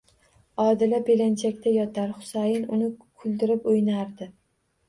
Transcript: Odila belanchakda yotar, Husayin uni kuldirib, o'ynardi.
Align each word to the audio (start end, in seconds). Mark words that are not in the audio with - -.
Odila 0.63 0.99
belanchakda 1.09 1.73
yotar, 1.75 2.15
Husayin 2.21 2.67
uni 2.79 2.91
kuldirib, 3.01 3.69
o'ynardi. 3.75 4.31